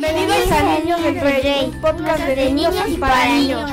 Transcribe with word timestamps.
Bienvenidos 0.00 0.50
a 0.50 0.78
Niños 0.78 1.02
del 1.02 1.20
Rey, 1.20 1.70
un 1.74 1.80
podcast 1.82 2.24
de 2.24 2.36
niños 2.52 2.74
y 2.88 2.96
para 2.96 3.34
niños. 3.34 3.70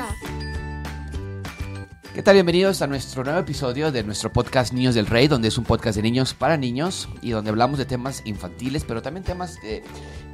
¿Qué 2.13 2.21
tal? 2.21 2.33
Bienvenidos 2.33 2.81
a 2.81 2.87
nuestro 2.87 3.23
nuevo 3.23 3.39
episodio 3.39 3.91
de 3.93 4.03
nuestro 4.03 4.33
podcast 4.33 4.73
Niños 4.73 4.93
del 4.95 5.05
Rey, 5.05 5.27
donde 5.29 5.47
es 5.47 5.57
un 5.57 5.63
podcast 5.63 5.95
de 5.95 6.01
niños 6.01 6.33
para 6.33 6.57
niños 6.57 7.07
y 7.21 7.29
donde 7.29 7.49
hablamos 7.51 7.77
de 7.77 7.85
temas 7.85 8.23
infantiles, 8.25 8.83
pero 8.85 9.01
también 9.01 9.23
temas 9.23 9.57
eh, 9.63 9.83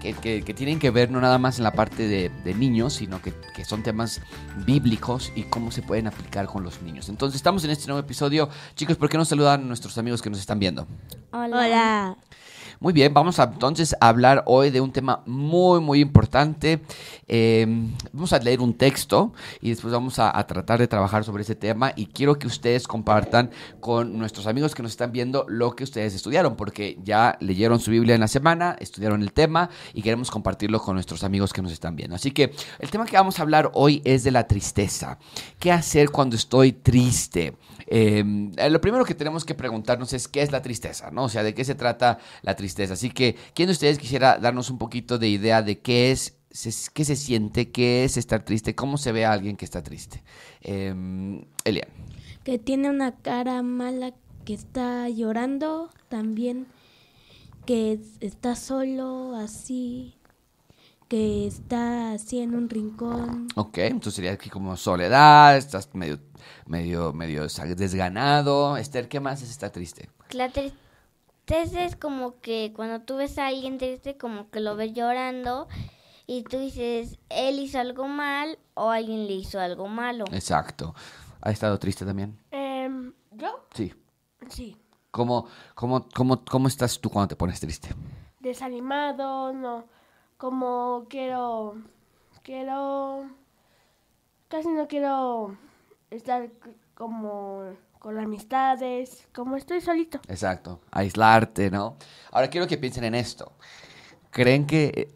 que, 0.01 0.13
que- 0.13 0.41
que 0.43 0.53
tienen 0.55 0.79
que 0.79 0.89
ver 0.89 1.11
no 1.11 1.21
nada 1.21 1.37
más 1.37 1.57
en 1.59 1.63
la 1.63 1.73
parte 1.73 2.07
de, 2.07 2.29
de 2.43 2.53
niños, 2.55 2.93
sino 2.95 3.21
que, 3.21 3.31
que 3.55 3.63
son 3.63 3.83
temas 3.83 4.19
bíblicos 4.65 5.31
y 5.35 5.43
cómo 5.43 5.69
se 5.71 5.83
pueden 5.83 6.07
aplicar 6.07 6.47
con 6.47 6.63
los 6.63 6.81
niños. 6.81 7.07
Entonces 7.09 7.35
estamos 7.35 7.63
en 7.65 7.69
este 7.69 7.85
nuevo 7.85 7.99
episodio. 7.99 8.49
Chicos, 8.75 8.97
¿por 8.97 9.09
qué 9.09 9.17
no 9.17 9.25
saludan 9.25 9.61
a 9.61 9.65
nuestros 9.65 9.95
amigos 9.99 10.21
que 10.23 10.29
nos 10.31 10.39
están 10.39 10.57
viendo? 10.59 10.87
Hola. 11.31 12.15
Muy 12.83 12.91
bien, 12.91 13.13
vamos 13.13 13.39
entonces 13.39 13.95
a 14.01 14.09
hablar 14.09 14.43
hoy 14.45 14.69
de 14.69 14.81
un 14.81 14.91
tema 14.91 15.23
muy, 15.25 15.79
muy 15.79 16.01
importante. 16.01 16.81
Eh, 17.29 17.65
vamos 18.11 18.33
a 18.33 18.39
leer 18.39 18.59
un 18.59 18.73
texto 18.73 19.31
y 19.61 19.69
después 19.69 19.93
vamos 19.93 20.19
a 20.19 20.45
tratar 20.45 20.79
de 20.79 20.89
trabajar 20.89 21.23
sobre 21.23 21.43
ese 21.43 21.55
tema 21.55 21.93
y 21.95 22.07
quiero 22.07 22.37
que 22.37 22.45
ustedes 22.45 22.85
compartan 22.85 23.51
con 23.79 24.19
nuestros 24.19 24.47
amigos 24.47 24.75
que 24.75 24.83
nos 24.83 24.91
están 24.91 25.13
viendo 25.13 25.45
lo 25.47 25.77
que 25.77 25.85
ustedes 25.85 26.13
estudiaron, 26.13 26.57
porque 26.57 26.99
ya 27.05 27.37
leyeron 27.39 27.79
su 27.79 27.89
Biblia 27.89 28.15
en 28.15 28.19
la 28.19 28.27
semana, 28.27 28.75
estudiaron 28.77 29.21
el 29.21 29.31
tema 29.31 29.69
y 29.93 30.01
queremos 30.01 30.29
compartirlo 30.29 30.81
con 30.81 30.95
nuestros 30.95 31.23
amigos 31.23 31.53
que 31.53 31.61
nos 31.61 31.71
están 31.71 31.95
viendo. 31.95 32.17
Así 32.17 32.31
que 32.31 32.53
el 32.79 32.91
tema 32.91 33.05
que 33.05 33.15
vamos 33.15 33.39
a 33.39 33.43
hablar 33.43 33.71
hoy 33.75 34.01
es 34.03 34.25
de 34.25 34.31
la 34.31 34.45
tristeza. 34.45 35.19
¿Qué 35.57 35.71
hacer 35.71 36.09
cuando 36.09 36.35
estoy 36.35 36.73
triste? 36.73 37.55
Eh, 37.87 38.23
lo 38.69 38.81
primero 38.81 39.05
que 39.05 39.15
tenemos 39.15 39.45
que 39.45 39.55
preguntarnos 39.55 40.13
es 40.13 40.27
qué 40.27 40.41
es 40.41 40.51
la 40.51 40.61
tristeza, 40.61 41.11
¿no? 41.11 41.23
O 41.25 41.29
sea, 41.29 41.43
de 41.43 41.53
qué 41.53 41.63
se 41.65 41.75
trata 41.75 42.19
la 42.41 42.55
tristeza. 42.55 42.93
Así 42.93 43.09
que, 43.09 43.35
¿quién 43.53 43.67
de 43.67 43.73
ustedes 43.73 43.97
quisiera 43.99 44.37
darnos 44.37 44.69
un 44.69 44.77
poquito 44.77 45.17
de 45.17 45.29
idea 45.29 45.61
de 45.61 45.79
qué 45.79 46.11
es, 46.11 46.37
qué 46.93 47.03
se 47.05 47.15
siente, 47.15 47.71
qué 47.71 48.03
es 48.03 48.17
estar 48.17 48.43
triste, 48.45 48.75
cómo 48.75 48.97
se 48.97 49.11
ve 49.11 49.25
a 49.25 49.31
alguien 49.33 49.55
que 49.57 49.65
está 49.65 49.81
triste? 49.83 50.23
Eh, 50.61 50.93
Elian. 51.65 51.87
que 52.43 52.59
tiene 52.59 52.89
una 52.89 53.15
cara 53.15 53.61
mala, 53.63 54.13
que 54.45 54.53
está 54.53 55.07
llorando, 55.09 55.89
también 56.09 56.67
que 57.65 57.93
es- 57.93 58.17
está 58.19 58.55
solo 58.57 59.35
así, 59.35 60.15
que 61.07 61.47
está 61.47 62.11
así 62.13 62.39
en 62.39 62.53
un 62.55 62.69
rincón. 62.69 63.47
Ok, 63.55 63.77
entonces 63.77 64.15
sería 64.15 64.31
aquí 64.33 64.49
como 64.49 64.75
soledad, 64.75 65.55
estás 65.57 65.89
medio, 65.93 66.19
medio, 66.65 67.13
medio 67.13 67.47
desganado. 67.75 68.77
Esther, 68.77 69.07
¿qué 69.07 69.19
más 69.19 69.41
es 69.41 69.49
estar 69.49 69.71
triste? 69.71 70.09
La 70.31 70.49
tristeza 70.49 71.83
es 71.83 71.95
como 71.95 72.39
que 72.39 72.73
cuando 72.75 73.01
tú 73.01 73.17
ves 73.17 73.37
a 73.37 73.47
alguien 73.47 73.77
triste, 73.77 74.17
como 74.17 74.49
que 74.49 74.59
lo 74.59 74.75
ves 74.75 74.93
llorando 74.93 75.67
y 76.25 76.43
tú 76.43 76.57
dices, 76.57 77.19
él 77.29 77.59
hizo 77.59 77.79
algo 77.79 78.07
mal 78.07 78.57
o 78.73 78.89
alguien 78.89 79.27
le 79.27 79.33
hizo 79.33 79.59
algo 79.59 79.87
malo. 79.87 80.25
Exacto. 80.31 80.95
¿Ha 81.41 81.51
estado 81.51 81.77
triste 81.77 82.05
también? 82.05 82.37
Em, 82.51 83.13
¿Yo? 83.31 83.65
Sí. 83.73 83.93
Sí. 84.49 84.77
¿Cómo, 85.11 85.47
cómo, 85.75 86.07
cómo, 86.13 86.43
cómo 86.43 86.67
estás 86.67 86.99
tú 86.99 87.09
cuando 87.09 87.27
te 87.27 87.35
pones 87.35 87.59
triste? 87.59 87.89
Desanimado, 88.39 89.53
no. 89.53 89.85
Como 90.37 91.05
quiero. 91.09 91.75
Quiero. 92.41 93.29
Casi 94.47 94.69
no 94.69 94.87
quiero 94.87 95.57
estar 96.13 96.49
como 96.93 97.73
con 97.99 98.19
amistades. 98.19 99.27
Como 99.33 99.55
estoy 99.55 99.81
solito. 99.81 100.19
Exacto, 100.27 100.81
aislarte, 100.91 101.71
¿no? 101.71 101.97
Ahora 102.31 102.49
quiero 102.49 102.67
que 102.67 102.77
piensen 102.77 103.05
en 103.05 103.15
esto. 103.15 103.53
¿Creen 104.29 104.65
que 104.65 104.91
eh, 104.95 105.15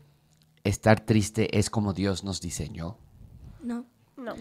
estar 0.63 0.99
triste 0.99 1.57
es 1.57 1.69
como 1.69 1.93
Dios 1.93 2.23
nos 2.23 2.41
diseñó? 2.41 2.97
No, 3.61 3.85
No. 4.15 4.33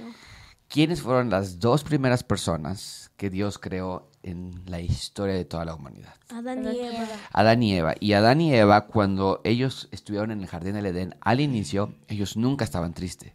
¿Quiénes 0.68 1.00
fueron 1.00 1.30
las 1.30 1.60
dos 1.60 1.84
primeras 1.84 2.24
personas 2.24 3.12
que 3.16 3.30
Dios 3.30 3.58
creó 3.58 4.10
en 4.24 4.62
la 4.66 4.80
historia 4.80 5.34
de 5.34 5.44
toda 5.44 5.64
la 5.64 5.74
humanidad? 5.74 6.14
Adán 6.28 6.64
y 6.64 6.80
Eva. 6.80 7.06
Adán 7.32 7.62
y 7.62 7.76
Eva. 7.76 7.94
Y 8.00 8.12
Adán 8.14 8.40
y 8.40 8.52
Eva, 8.52 8.86
cuando 8.86 9.40
ellos 9.44 9.88
estuvieron 9.92 10.32
en 10.32 10.40
el 10.40 10.48
jardín 10.48 10.74
del 10.74 10.86
Edén, 10.86 11.14
al 11.20 11.40
inicio, 11.40 11.94
ellos 12.08 12.36
nunca 12.36 12.64
estaban 12.64 12.94
tristes. 12.94 13.32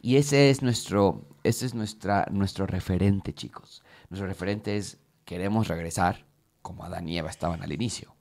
Y 0.00 0.16
ese 0.16 0.50
es 0.50 0.62
nuestro, 0.62 1.26
ese 1.44 1.66
es 1.66 1.74
nuestra, 1.74 2.26
nuestro 2.30 2.66
referente, 2.66 3.32
chicos. 3.34 3.82
Nuestro 4.10 4.26
referente 4.26 4.76
es 4.76 4.98
queremos 5.24 5.68
regresar 5.68 6.24
como 6.62 6.84
Adán 6.84 7.08
y 7.08 7.18
Eva 7.18 7.30
estaban 7.30 7.62
al 7.62 7.72
inicio. 7.72 8.14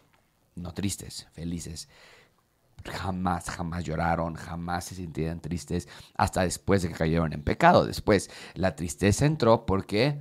No 0.56 0.73
tristes, 0.73 1.28
felices. 1.31 1.88
Jamás, 2.83 3.50
jamás 3.50 3.85
lloraron, 3.85 4.35
jamás 4.35 4.85
se 4.85 4.95
sintieron 4.95 5.39
tristes 5.39 5.88
hasta 6.16 6.41
después 6.41 6.81
de 6.81 6.89
que 6.89 6.95
cayeron 6.95 7.31
en 7.31 7.41
pecado. 7.41 7.85
Después, 7.85 8.29
la 8.56 8.75
tristeza 8.75 9.25
entró 9.25 9.66
porque 9.66 10.19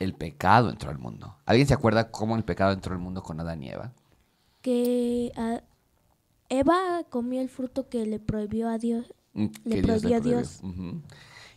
el 0.00 0.14
pecado 0.14 0.70
entró 0.70 0.90
al 0.90 0.98
mundo. 0.98 1.36
¿Alguien 1.46 1.68
se 1.68 1.74
acuerda 1.74 2.10
cómo 2.10 2.36
el 2.36 2.44
pecado 2.44 2.72
entró 2.72 2.94
al 2.94 3.00
mundo 3.00 3.22
con 3.22 3.38
Adán 3.38 3.62
y 3.62 3.70
Eva? 3.70 3.92
Que 4.60 5.32
Eva 6.48 7.04
comió 7.10 7.40
el 7.40 7.48
fruto 7.48 7.88
que 7.88 8.04
le 8.06 8.18
prohibió 8.18 8.68
a 8.68 8.78
Dios. 8.78 9.12
Mm, 9.34 9.46
Le 9.64 9.82
Dios 9.82 9.86
prohibió 9.86 10.16
a. 10.16 10.20
Dios. 10.20 10.60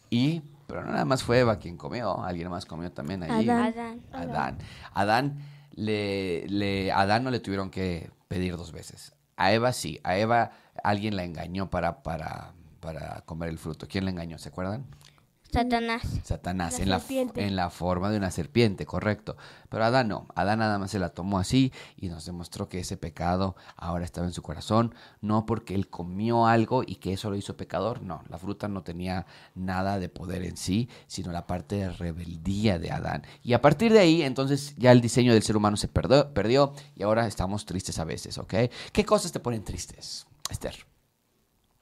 Y, 0.09 0.43
pero 0.67 0.83
no 0.83 0.91
nada 0.91 1.05
más 1.05 1.23
fue 1.23 1.39
Eva 1.39 1.57
quien 1.57 1.78
comió, 1.78 2.23
alguien 2.23 2.50
más 2.50 2.66
comió 2.66 2.91
también 2.91 3.23
ahí. 3.23 3.50
Adán. 3.50 3.73
Adán. 3.73 4.01
Adán. 4.11 4.57
Adán, 4.94 5.39
le, 5.72 6.45
le, 6.50 6.91
a 6.91 7.01
Adán 7.01 7.23
no 7.23 7.31
le 7.31 7.39
tuvieron 7.39 7.69
que 7.69 8.11
pedir 8.28 8.57
dos 8.57 8.72
veces. 8.72 9.13
A 9.38 9.53
Eva 9.53 9.72
sí. 9.72 10.00
A 10.03 10.17
Eva 10.17 10.51
alguien 10.83 11.16
la 11.16 11.23
engañó 11.23 11.69
para, 11.69 12.03
para, 12.03 12.51
para 12.79 13.22
comer 13.22 13.50
el 13.50 13.57
fruto. 13.57 13.88
¿Quién 13.88 14.05
la 14.05 14.11
engañó? 14.11 14.38
¿Se 14.38 14.50
acuerdan? 14.50 14.85
Satanás. 15.52 16.02
Satanás, 16.24 16.80
en 16.80 16.90
la, 16.90 17.02
en 17.35 17.56
la 17.56 17.69
forma 17.69 18.09
de 18.09 18.18
una 18.18 18.31
serpiente, 18.31 18.85
correcto. 18.85 19.38
Pero 19.69 19.85
Adán 19.85 20.09
no, 20.09 20.28
Adán 20.35 20.59
nada 20.59 20.78
más 20.78 20.91
se 20.91 21.00
la 21.00 21.09
tomó 21.09 21.40
así 21.40 21.72
y 21.96 22.09
nos 22.09 22.25
demostró 22.25 22.68
que 22.68 22.80
ese 22.80 22.97
pecado 22.97 23.56
ahora 23.75 24.06
estaba 24.06 24.28
en 24.28 24.34
su 24.34 24.41
corazón, 24.41 24.94
no 25.22 25.46
porque 25.46 25.74
él 25.74 25.90
comió 25.90 26.47
algo 26.47 26.84
y 26.85 26.96
que 26.96 27.13
eso 27.13 27.30
lo 27.30 27.38
hizo 27.38 27.58
pecador, 27.58 28.02
no, 28.02 28.24
la 28.30 28.38
fruta 28.38 28.68
no 28.68 28.84
tenía 28.84 29.25
nada 29.56 30.00
de 30.00 30.09
poder 30.09 30.44
en 30.44 30.58
sí, 30.58 30.90
sino 31.08 31.31
la 31.31 31.47
parte 31.47 31.75
de 31.75 31.90
rebeldía 31.91 32.78
de 32.78 32.91
Adán. 32.91 33.24
Y 33.44 33.53
a 33.53 33.62
partir 33.62 33.94
de 33.94 34.00
ahí, 34.00 34.24
entonces 34.24 34.75
ya 34.78 34.91
el 34.91 35.02
diseño 35.02 35.34
del 35.34 35.44
ser 35.44 35.58
humano 35.58 35.78
se 35.78 35.88
perdió, 35.88 36.34
perdió 36.34 36.74
y 36.96 37.03
ahora 37.03 37.25
estamos 37.25 37.66
tristes 37.66 38.00
a 38.00 38.03
veces, 38.03 38.38
¿ok? 38.38 38.53
¿Qué 38.91 39.06
cosas 39.06 39.31
te 39.31 39.40
ponen 39.40 39.64
tristes, 39.64 40.28
Esther? 40.50 40.97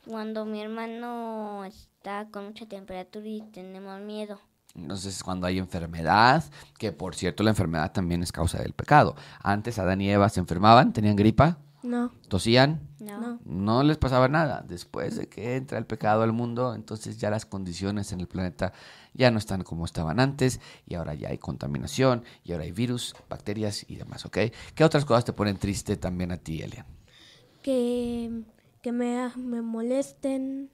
Cuando 0.08 0.46
mi 0.46 0.62
hermano 0.62 1.66
está 1.66 2.28
con 2.32 2.46
mucha 2.46 2.66
temperatura 2.68 3.28
y 3.28 3.42
tenemos 3.52 4.00
miedo. 4.02 4.40
Entonces, 4.76 5.24
cuando 5.24 5.48
hay 5.48 5.58
enfermedad, 5.58 6.44
que 6.78 6.92
por 6.92 7.16
cierto 7.16 7.44
la 7.44 7.52
enfermedad 7.52 7.92
también 7.94 8.22
es 8.22 8.32
causa 8.32 8.60
del 8.62 8.74
pecado. 8.74 9.16
Antes 9.42 9.80
Adán 9.80 10.02
y 10.02 10.10
Eva 10.12 10.28
se 10.30 10.42
enfermaban, 10.42 10.92
tenían 10.94 11.16
gripa, 11.16 11.58
No, 11.82 12.12
tosían, 12.28 12.82
No. 13.00 13.20
no. 13.22 13.40
no 13.46 13.84
les 13.84 13.98
pasaba 13.98 14.28
nada. 14.28 14.64
Después 14.68 15.16
de 15.18 15.30
que 15.30 15.56
entra 15.56 15.78
el 15.78 15.86
pecado 15.86 16.24
al 16.24 16.34
mundo, 16.34 16.76
entonces 16.76 17.18
ya 17.20 17.30
las 17.30 17.46
condiciones 17.46 18.12
en 18.12 18.20
el 18.20 18.28
planeta 18.28 18.74
ya 19.14 19.32
no 19.32 19.38
están 19.38 19.64
como 19.64 19.86
estaban 19.86 20.20
antes 20.20 20.60
y 20.88 20.96
ahora 20.96 21.14
ya 21.14 21.30
hay 21.30 21.38
contaminación 21.38 22.24
y 22.44 22.52
ahora 22.52 22.66
hay 22.66 22.72
virus, 22.72 23.16
bacterias 23.30 23.86
y 23.88 23.96
demás, 23.96 24.26
¿ok? 24.26 24.38
¿Qué 24.76 24.84
otras 24.84 25.06
cosas 25.06 25.26
te 25.26 25.34
ponen 25.34 25.58
triste 25.58 25.96
también 25.96 26.32
a 26.32 26.38
ti, 26.38 26.62
Elian? 26.62 26.86
Que, 27.62 28.44
que 28.86 28.92
me, 28.92 29.32
me 29.36 29.64
molesten. 29.64 30.70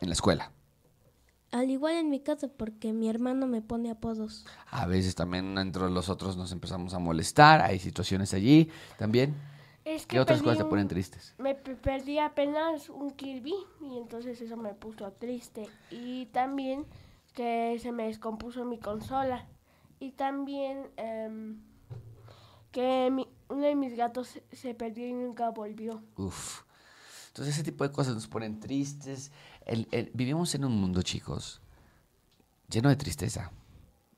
En 0.00 0.08
la 0.08 0.12
escuela. 0.12 0.50
Al 1.52 1.70
igual 1.70 1.94
en 1.94 2.10
mi 2.10 2.18
casa, 2.18 2.48
porque 2.48 2.92
mi 2.92 3.08
hermano 3.08 3.46
me 3.46 3.62
pone 3.62 3.92
apodos. 3.92 4.44
A 4.72 4.86
veces 4.88 5.14
también 5.14 5.56
entre 5.56 5.88
los 5.88 6.08
otros 6.08 6.36
nos 6.36 6.50
empezamos 6.50 6.94
a 6.94 6.98
molestar, 6.98 7.60
hay 7.60 7.78
situaciones 7.78 8.34
allí 8.34 8.68
también. 8.98 9.36
Es 9.84 10.02
que 10.04 10.16
¿Qué 10.16 10.20
otras 10.20 10.42
cosas 10.42 10.58
te 10.58 10.64
un- 10.64 10.68
ponen 10.70 10.88
tristes? 10.88 11.32
Me 11.38 11.54
pe- 11.54 11.76
perdí 11.76 12.18
apenas 12.18 12.88
un 12.88 13.12
Kirby 13.12 13.54
y 13.82 13.98
entonces 13.98 14.40
eso 14.40 14.56
me 14.56 14.74
puso 14.74 15.12
triste. 15.12 15.68
Y 15.92 16.26
también 16.32 16.86
que 17.34 17.78
se 17.80 17.92
me 17.92 18.08
descompuso 18.08 18.64
mi 18.64 18.80
consola. 18.80 19.46
Y 20.00 20.10
también 20.10 20.88
em, 20.96 21.60
que 22.72 23.10
mi- 23.12 23.28
uno 23.48 23.62
de 23.62 23.76
mis 23.76 23.94
gatos 23.96 24.26
se- 24.26 24.44
se 24.50 24.74
perdió 24.74 25.06
y 25.06 25.12
nunca 25.12 25.50
volvió. 25.50 26.02
Uf. 26.16 26.65
Entonces 27.36 27.54
ese 27.56 27.64
tipo 27.64 27.84
de 27.84 27.92
cosas 27.92 28.14
nos 28.14 28.26
ponen 28.28 28.60
tristes. 28.60 29.30
El- 29.66 29.86
el- 29.90 30.10
vivimos 30.14 30.54
en 30.54 30.64
un 30.64 30.80
mundo, 30.80 31.02
chicos, 31.02 31.60
lleno 32.70 32.88
de 32.88 32.96
tristeza. 32.96 33.50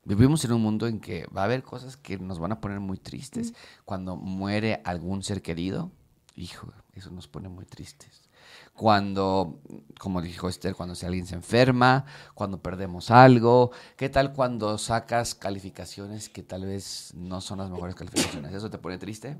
Vivimos 0.04 0.44
en 0.44 0.52
un 0.52 0.62
mundo 0.62 0.86
en 0.86 1.00
que 1.00 1.26
va 1.36 1.40
a 1.40 1.44
haber 1.46 1.64
cosas 1.64 1.96
que 1.96 2.16
nos 2.16 2.38
van 2.38 2.52
a 2.52 2.60
poner 2.60 2.78
muy 2.78 2.96
tristes. 2.96 3.54
Cuando 3.84 4.14
muere 4.14 4.80
algún 4.84 5.24
ser 5.24 5.42
querido, 5.42 5.90
hijo, 6.36 6.72
eso 6.92 7.10
nos 7.10 7.26
pone 7.26 7.48
muy 7.48 7.64
tristes. 7.64 8.22
Cuando, 8.72 9.58
como 9.98 10.22
dijo 10.22 10.48
Esther, 10.48 10.76
cuando 10.76 10.94
si 10.94 11.04
alguien 11.04 11.26
se 11.26 11.34
enferma, 11.34 12.04
cuando 12.34 12.62
perdemos 12.62 13.10
algo, 13.10 13.72
¿qué 13.96 14.08
tal 14.08 14.32
cuando 14.32 14.78
sacas 14.78 15.34
calificaciones 15.34 16.28
que 16.28 16.44
tal 16.44 16.66
vez 16.66 17.12
no 17.16 17.40
son 17.40 17.58
las 17.58 17.68
mejores 17.68 17.96
calificaciones? 17.96 18.54
¿Eso 18.54 18.70
te 18.70 18.78
pone 18.78 18.96
triste? 18.96 19.36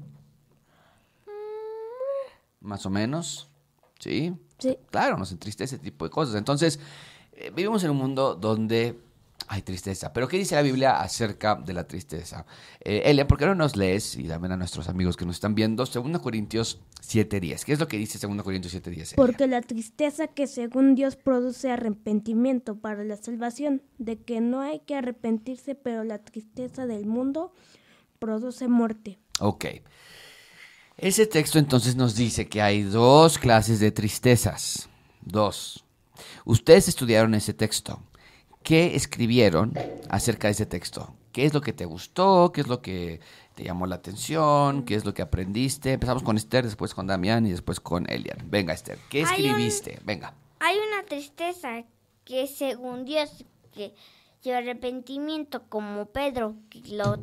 Más 2.61 2.85
o 2.85 2.91
menos. 2.91 3.53
¿Sí? 3.99 4.35
Sí. 4.59 4.77
Claro, 4.91 5.17
nos 5.17 5.33
entristece 5.33 5.77
ese 5.77 5.85
tipo 5.85 6.05
de 6.05 6.11
cosas. 6.11 6.35
Entonces, 6.35 6.81
eh, 7.33 7.53
vivimos 7.55 7.85
en 7.85 7.91
un 7.91 7.97
mundo 7.97 8.35
donde 8.35 8.99
hay 9.47 9.62
tristeza. 9.62 10.12
Pero 10.12 10.29
¿qué 10.29 10.37
dice 10.37 10.56
la 10.56 10.62
Biblia 10.62 11.00
acerca 11.00 11.55
de 11.55 11.73
la 11.73 11.87
tristeza? 11.87 12.45
Eh, 12.81 13.03
Elia, 13.05 13.27
¿por 13.27 13.39
qué 13.39 13.47
no 13.47 13.55
nos 13.55 13.77
lees, 13.77 14.17
y 14.17 14.25
también 14.25 14.53
a 14.53 14.56
nuestros 14.56 14.89
amigos 14.89 15.17
que 15.17 15.25
nos 15.25 15.37
están 15.37 15.55
viendo, 15.55 15.85
2 15.85 16.19
Corintios 16.21 16.81
7.10? 17.03 17.65
¿Qué 17.65 17.73
es 17.73 17.81
lo 17.81 17.89
que 17.89 17.97
dice 17.97 18.19
2 18.19 18.43
Corintios 18.43 18.75
7.10? 18.75 18.93
Elia? 18.93 19.06
Porque 19.17 19.47
la 19.47 19.62
tristeza 19.62 20.27
que 20.27 20.47
según 20.47 20.95
Dios 20.95 21.17
produce 21.17 21.71
arrepentimiento 21.71 22.77
para 22.77 23.05
la 23.05 23.17
salvación, 23.17 23.83
de 23.99 24.19
que 24.19 24.41
no 24.41 24.61
hay 24.61 24.81
que 24.81 24.97
arrepentirse, 24.97 25.75
pero 25.75 26.05
la 26.05 26.19
tristeza 26.19 26.87
del 26.87 27.06
mundo 27.06 27.53
produce 28.19 28.69
muerte. 28.69 29.19
Ok. 29.41 29.67
Ese 30.99 31.27
texto 31.27 31.59
entonces 31.59 31.95
nos 31.97 32.15
dice 32.17 32.49
que 32.49 32.61
hay 32.61 32.83
dos 32.83 33.39
clases 33.39 33.79
de 33.81 33.93
tristezas. 33.93 34.89
Dos. 35.21 35.85
Ustedes 36.45 36.89
estudiaron 36.89 37.35
ese 37.35 37.55
texto. 37.55 38.03
¿Qué 38.65 38.97
escribieron 38.97 39.75
acerca 40.11 40.49
de 40.49 40.53
ese 40.53 40.67
texto? 40.67 41.15
¿Qué 41.33 41.45
es 41.47 41.55
lo 41.55 41.61
que 41.61 41.73
te 41.73 41.85
gustó? 41.85 42.50
¿Qué 42.53 42.62
es 42.62 42.67
lo 42.67 42.83
que 42.83 43.21
te 43.55 43.62
llamó 43.62 43.87
la 43.87 43.95
atención? 43.97 44.85
¿Qué 44.85 44.97
es 44.97 45.05
lo 45.05 45.15
que 45.15 45.23
aprendiste? 45.23 45.93
Empezamos 45.93 46.23
con 46.25 46.37
Esther, 46.37 46.65
después 46.65 46.95
con 46.95 47.06
Damián 47.06 47.47
y 47.47 47.50
después 47.53 47.79
con 47.79 48.11
Elian. 48.11 48.39
Venga, 48.50 48.75
Esther, 48.75 48.99
¿qué 49.09 49.23
un- 49.23 49.29
escribiste? 49.29 50.00
Venga. 50.05 50.35
Hay 50.59 50.77
una 50.77 51.05
tristeza 51.06 51.85
que 52.25 52.49
según 52.49 53.05
Dios 53.05 53.45
que 53.73 53.95
lleva 54.43 54.59
arrepentimiento 54.59 55.62
como 55.69 56.06
Pedro 56.06 56.56
que 56.69 56.81
lo 56.89 57.19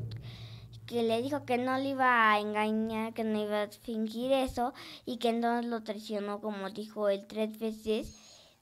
que 0.86 1.04
le 1.04 1.22
dijo 1.22 1.46
que 1.46 1.58
no 1.58 1.78
le 1.78 1.90
iba 1.90 2.32
a 2.32 2.40
engañar, 2.40 3.14
que 3.14 3.24
no 3.24 3.42
iba 3.42 3.64
a 3.64 3.68
fingir 3.70 4.32
eso 4.32 4.74
y 5.06 5.18
que 5.18 5.30
entonces 5.30 5.70
lo 5.70 5.84
traicionó 5.84 6.42
como 6.42 6.70
dijo 6.70 7.10
él 7.10 7.26
tres 7.28 7.58
veces 7.60 8.16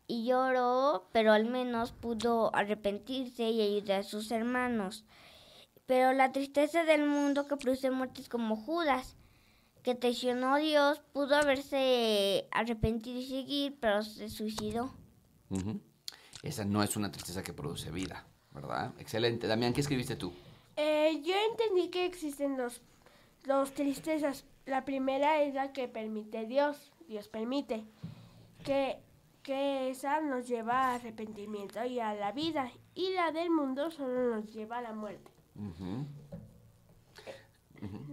y 0.08 0.25
lloró, 0.25 1.08
pero 1.12 1.31
al 1.31 1.46
menos 1.46 1.92
pudo 1.92 2.54
arrepentirse 2.56 3.50
y 3.50 3.62
ayudar 3.62 4.02
a 4.02 4.04
sus 4.04 4.31
hermanos. 4.31 5.06
Pero 5.86 6.14
la 6.14 6.31
tristeza 6.31 6.84
del 6.84 7.06
mundo 7.06 7.48
que 7.48 7.58
produce 7.58 7.92
muertes 7.92 8.30
como 8.30 8.56
Judas, 8.56 9.16
que 9.81 9.96
traicionó 9.96 10.56
a 10.56 10.60
Dios, 10.60 11.02
pudo 11.12 11.36
haberse 11.36 12.48
arrepentido 12.52 13.20
y 13.20 13.25
seguir, 13.25 13.78
pero 13.80 14.02
se 14.02 14.30
suicidó. 14.30 14.94
Esa 16.42 16.66
no 16.66 16.84
es 16.84 16.96
una 16.96 17.12
tristeza 17.12 17.44
que 17.44 17.54
produce 17.54 17.92
vida, 17.92 18.25
¿verdad? 18.52 18.94
Excelente. 18.98 19.48
Damián, 19.48 19.74
¿qué 19.74 19.81
escribiste 19.81 20.16
tú? 20.16 20.34
Eh, 20.75 21.22
yo 21.24 21.34
entendí 21.52 21.90
que 21.90 22.06
existen 22.06 22.58
dos, 22.58 22.81
dos 23.46 23.74
tristezas. 23.74 24.46
La 24.66 24.86
primera 24.86 25.42
es 25.42 25.54
la 25.54 25.74
que 25.74 25.88
permite 25.88 26.46
Dios, 26.46 26.92
Dios 27.08 27.28
permite, 27.28 27.84
que, 28.64 28.98
que 29.44 29.90
esa 29.90 30.22
nos 30.22 30.48
lleva 30.48 30.92
a 30.92 30.96
arrepentimiento 30.96 31.84
y 31.86 32.00
a 32.00 32.14
la 32.16 32.31
vida, 32.31 32.72
y 32.96 33.10
la 33.14 33.31
del 33.31 33.50
mundo 33.50 33.92
solo 33.92 34.36
nos 34.36 34.54
lleva 34.54 34.78
a 34.78 34.81
la 34.81 34.94
muerte. 34.94 35.30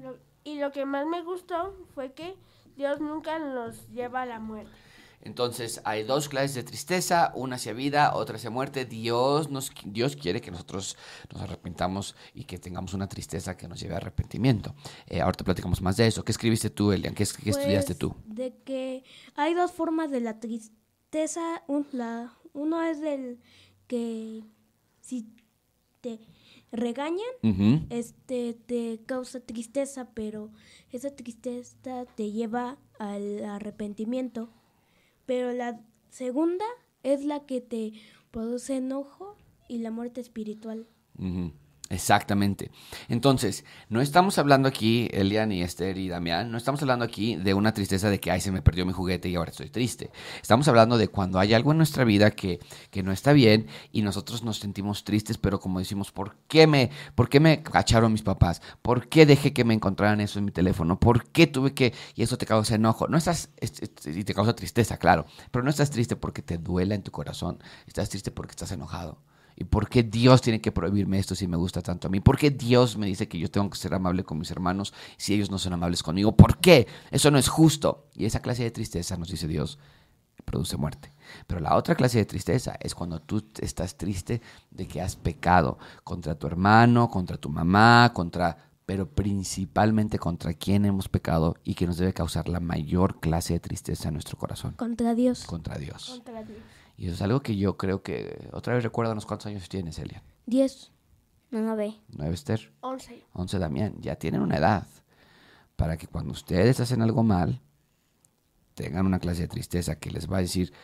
Lo- 0.02 0.18
y 0.42 0.58
lo 0.58 0.72
que 0.72 0.84
más 0.86 1.06
me 1.06 1.22
gustó 1.22 1.76
fue 1.94 2.12
que 2.12 2.34
Dios 2.76 3.00
nunca 3.00 3.38
nos 3.38 3.88
lleva 3.90 4.22
a 4.22 4.26
la 4.26 4.40
muerte. 4.40 4.72
Entonces, 5.22 5.80
hay 5.84 6.02
dos 6.04 6.28
clases 6.28 6.54
de 6.54 6.62
tristeza, 6.62 7.32
una 7.34 7.56
hacia 7.56 7.72
vida, 7.72 8.14
otra 8.14 8.36
hacia 8.36 8.50
muerte. 8.50 8.84
Dios, 8.86 9.50
nos, 9.50 9.70
Dios 9.84 10.16
quiere 10.16 10.40
que 10.40 10.50
nosotros 10.50 10.96
nos 11.32 11.42
arrepentamos 11.42 12.16
y 12.34 12.44
que 12.44 12.58
tengamos 12.58 12.94
una 12.94 13.08
tristeza 13.08 13.56
que 13.56 13.68
nos 13.68 13.80
lleve 13.80 13.94
a 13.94 13.98
arrepentimiento. 13.98 14.74
Eh, 15.06 15.20
ahorita 15.20 15.44
platicamos 15.44 15.82
más 15.82 15.96
de 15.98 16.06
eso. 16.06 16.24
¿Qué 16.24 16.32
escribiste 16.32 16.70
tú, 16.70 16.92
Elian? 16.92 17.14
¿Qué, 17.14 17.24
qué 17.42 17.50
estudiaste 17.50 17.94
Pues, 17.94 17.98
tú? 17.98 18.14
De 18.26 18.54
que 18.64 19.04
hay 19.34 19.54
dos 19.54 19.72
formas 19.72 20.10
de 20.10 20.20
la 20.20 20.40
tristeza. 20.40 21.62
Un- 21.66 21.86
la, 21.92 22.32
uno 22.52 22.82
es 22.82 23.00
del 23.00 23.40
que 23.86 24.42
si 25.00 25.26
te 26.00 26.20
regañan, 26.72 27.26
este 27.90 28.54
te 28.54 29.00
causa 29.04 29.40
tristeza, 29.40 30.10
pero 30.14 30.50
esa 30.90 31.10
tristeza 31.10 32.04
te 32.14 32.30
lleva 32.30 32.78
al 32.98 33.44
arrepentimiento. 33.44 34.50
Pero 35.30 35.52
la 35.52 35.80
segunda 36.08 36.64
es 37.04 37.24
la 37.24 37.46
que 37.46 37.60
te 37.60 37.92
produce 38.32 38.78
enojo 38.78 39.36
y 39.68 39.78
la 39.78 39.92
muerte 39.92 40.20
espiritual. 40.20 40.88
Exactamente. 41.92 42.70
Entonces, 43.08 43.64
no 43.88 44.00
estamos 44.00 44.38
hablando 44.38 44.68
aquí, 44.68 45.08
Elian 45.12 45.50
y 45.50 45.62
Esther 45.62 45.98
y 45.98 46.08
Damián, 46.08 46.52
no 46.52 46.56
estamos 46.56 46.80
hablando 46.82 47.04
aquí 47.04 47.34
de 47.34 47.52
una 47.52 47.74
tristeza 47.74 48.08
de 48.08 48.20
que, 48.20 48.30
ay, 48.30 48.40
se 48.40 48.52
me 48.52 48.62
perdió 48.62 48.86
mi 48.86 48.92
juguete 48.92 49.28
y 49.28 49.34
ahora 49.34 49.50
estoy 49.50 49.70
triste. 49.70 50.12
Estamos 50.40 50.68
hablando 50.68 50.96
de 50.98 51.08
cuando 51.08 51.40
hay 51.40 51.52
algo 51.52 51.72
en 51.72 51.78
nuestra 51.78 52.04
vida 52.04 52.30
que, 52.30 52.60
que 52.92 53.02
no 53.02 53.10
está 53.10 53.32
bien 53.32 53.66
y 53.90 54.02
nosotros 54.02 54.44
nos 54.44 54.58
sentimos 54.60 55.02
tristes, 55.02 55.36
pero 55.36 55.58
como 55.58 55.80
decimos, 55.80 56.12
¿por 56.12 56.36
qué, 56.46 56.68
me, 56.68 56.90
¿por 57.16 57.28
qué 57.28 57.40
me 57.40 57.60
cacharon 57.64 58.12
mis 58.12 58.22
papás? 58.22 58.62
¿Por 58.82 59.08
qué 59.08 59.26
dejé 59.26 59.52
que 59.52 59.64
me 59.64 59.74
encontraran 59.74 60.20
eso 60.20 60.38
en 60.38 60.44
mi 60.44 60.52
teléfono? 60.52 61.00
¿Por 61.00 61.24
qué 61.30 61.48
tuve 61.48 61.74
que...? 61.74 61.92
Y 62.14 62.22
eso 62.22 62.38
te 62.38 62.46
causa 62.46 62.76
enojo. 62.76 63.08
No 63.08 63.18
estás... 63.18 63.50
es- 63.56 63.82
es- 63.82 64.16
y 64.16 64.22
te 64.22 64.32
causa 64.34 64.54
tristeza, 64.54 64.96
claro. 64.96 65.26
Pero 65.50 65.64
no 65.64 65.70
estás 65.70 65.90
triste 65.90 66.14
porque 66.14 66.40
te 66.42 66.56
duela 66.58 66.94
en 66.94 67.02
tu 67.02 67.10
corazón. 67.10 67.58
Estás 67.88 68.08
triste 68.10 68.30
porque 68.30 68.52
estás 68.52 68.70
enojado. 68.70 69.18
¿Y 69.60 69.64
por 69.64 69.90
qué 69.90 70.02
Dios 70.02 70.40
tiene 70.40 70.62
que 70.62 70.72
prohibirme 70.72 71.18
esto 71.18 71.34
si 71.34 71.46
me 71.46 71.58
gusta 71.58 71.82
tanto 71.82 72.08
a 72.08 72.10
mí? 72.10 72.20
¿Por 72.20 72.38
qué 72.38 72.50
Dios 72.50 72.96
me 72.96 73.04
dice 73.04 73.28
que 73.28 73.38
yo 73.38 73.50
tengo 73.50 73.68
que 73.68 73.76
ser 73.76 73.92
amable 73.92 74.24
con 74.24 74.38
mis 74.38 74.50
hermanos 74.50 74.94
si 75.18 75.34
ellos 75.34 75.50
no 75.50 75.58
son 75.58 75.74
amables 75.74 76.02
conmigo? 76.02 76.34
¿Por 76.34 76.56
qué? 76.60 76.86
Eso 77.10 77.30
no 77.30 77.36
es 77.36 77.48
justo. 77.48 78.06
Y 78.14 78.24
esa 78.24 78.40
clase 78.40 78.62
de 78.62 78.70
tristeza, 78.70 79.18
nos 79.18 79.28
dice 79.28 79.46
Dios, 79.46 79.78
produce 80.46 80.78
muerte. 80.78 81.12
Pero 81.46 81.60
la 81.60 81.76
otra 81.76 81.94
clase 81.94 82.16
de 82.16 82.24
tristeza 82.24 82.74
es 82.80 82.94
cuando 82.94 83.20
tú 83.20 83.44
estás 83.60 83.98
triste 83.98 84.40
de 84.70 84.88
que 84.88 85.02
has 85.02 85.16
pecado 85.16 85.78
contra 86.04 86.36
tu 86.36 86.46
hermano, 86.46 87.10
contra 87.10 87.36
tu 87.36 87.50
mamá, 87.50 88.12
contra 88.14 88.56
pero 88.86 89.10
principalmente 89.10 90.18
contra 90.18 90.54
quien 90.54 90.86
hemos 90.86 91.08
pecado 91.08 91.54
y 91.64 91.74
que 91.74 91.86
nos 91.86 91.98
debe 91.98 92.14
causar 92.14 92.48
la 92.48 92.60
mayor 92.60 93.20
clase 93.20 93.52
de 93.52 93.60
tristeza 93.60 94.08
en 94.08 94.14
nuestro 94.14 94.38
corazón, 94.38 94.72
Contra 94.72 95.14
Dios. 95.14 95.44
contra 95.44 95.76
Dios. 95.78 96.08
Contra 96.10 96.42
Dios. 96.42 96.58
Y 97.00 97.06
eso 97.06 97.14
es 97.14 97.22
algo 97.22 97.40
que 97.40 97.56
yo 97.56 97.78
creo 97.78 98.02
que, 98.02 98.50
otra 98.52 98.74
vez 98.74 98.84
recuérdanos 98.84 99.24
cuántos 99.24 99.46
años 99.46 99.66
tienes, 99.70 99.98
Elia. 99.98 100.22
Diez. 100.44 100.92
No, 101.50 101.62
no 101.62 101.74
ve. 101.74 101.94
Nueve 102.10 102.34
Esther, 102.34 102.74
Once. 102.82 103.24
once 103.32 103.58
Damián, 103.58 103.94
ya 104.02 104.16
tienen 104.16 104.42
una 104.42 104.58
edad 104.58 104.86
para 105.76 105.96
que 105.96 106.06
cuando 106.06 106.32
ustedes 106.32 106.78
hacen 106.78 107.00
algo 107.00 107.22
mal, 107.22 107.58
tengan 108.74 109.06
una 109.06 109.18
clase 109.18 109.40
de 109.40 109.48
tristeza 109.48 109.98
que 109.98 110.10
les 110.10 110.30
va 110.30 110.36
a 110.36 110.40
decir, 110.42 110.74